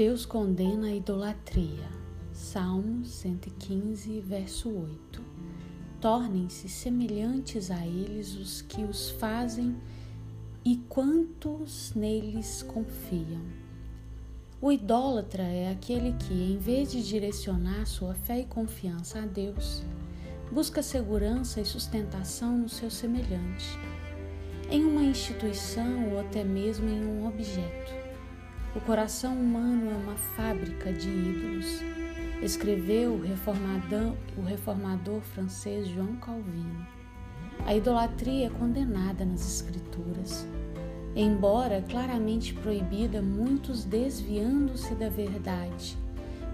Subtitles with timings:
[0.00, 1.86] Deus condena a idolatria.
[2.32, 5.22] Salmo 115, verso 8.
[6.00, 9.76] Tornem-se semelhantes a eles os que os fazem
[10.64, 13.42] e quantos neles confiam.
[14.58, 19.82] O idólatra é aquele que, em vez de direcionar sua fé e confiança a Deus,
[20.50, 23.78] busca segurança e sustentação no seu semelhante,
[24.70, 28.09] em uma instituição ou até mesmo em um objeto.
[28.74, 31.80] O coração humano é uma fábrica de ídolos,
[32.40, 36.86] escreveu o reformador, o reformador francês João Calvino.
[37.66, 40.46] A idolatria é condenada nas Escrituras.
[41.16, 45.98] Embora claramente proibida, muitos desviando-se da verdade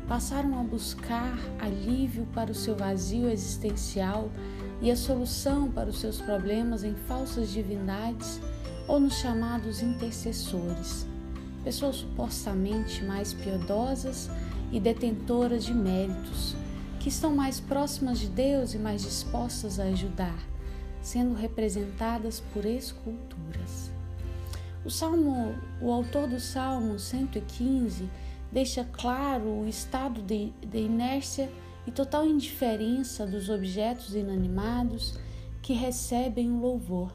[0.09, 4.31] passaram a buscar alívio para o seu vazio existencial
[4.81, 8.41] e a solução para os seus problemas em falsas divindades
[8.87, 11.07] ou nos chamados intercessores,
[11.67, 14.31] pessoas supostamente mais piedosas
[14.71, 16.55] e detentoras de méritos,
[17.01, 20.39] que estão mais próximas de Deus e mais dispostas a ajudar,
[21.03, 23.91] sendo representadas por esculturas.
[24.85, 28.09] O Salmo, o autor do Salmo 115
[28.53, 31.51] deixa claro o estado de, de inércia
[31.85, 35.19] e total indiferença dos objetos inanimados
[35.61, 37.13] que recebem o louvor,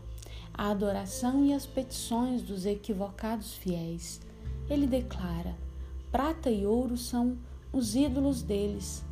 [0.53, 4.19] a adoração e as petições dos equivocados fiéis.
[4.69, 5.55] Ele declara:
[6.11, 7.37] prata e ouro são
[7.71, 9.03] os ídolos deles,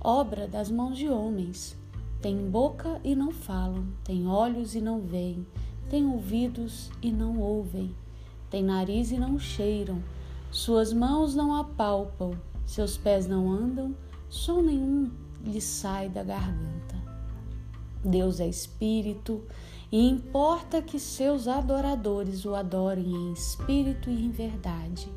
[0.00, 1.78] obra das mãos de homens.
[2.20, 5.46] Têm boca e não falam, têm olhos e não veem,
[5.88, 7.94] têm ouvidos e não ouvem,
[8.50, 10.02] têm nariz e não cheiram,
[10.50, 12.32] suas mãos não apalpam,
[12.66, 13.96] seus pés não andam,
[14.28, 15.10] som nenhum
[15.42, 16.99] lhe sai da garganta.
[18.04, 19.42] Deus é espírito
[19.92, 25.08] e importa que seus adoradores o adorem em espírito e em verdade.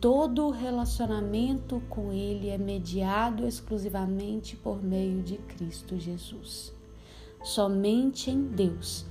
[0.00, 6.72] Todo relacionamento com Ele é mediado exclusivamente por meio de Cristo Jesus.
[7.42, 9.06] Somente em Deus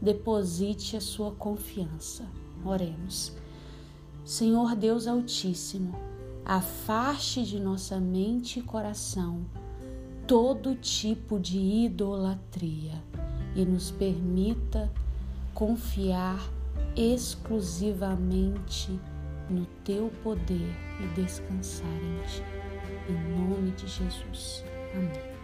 [0.00, 2.26] deposite a sua confiança.
[2.64, 3.32] Oremos.
[4.24, 5.94] Senhor Deus Altíssimo,
[6.44, 9.44] afaste de nossa mente e coração
[10.28, 13.02] todo tipo de idolatria
[13.56, 14.92] e nos permita
[15.54, 16.38] confiar
[16.94, 19.00] exclusivamente
[19.48, 22.42] no teu poder e descansar em ti.
[23.08, 23.14] Em
[23.48, 24.62] nome de Jesus.
[24.94, 25.37] Amém.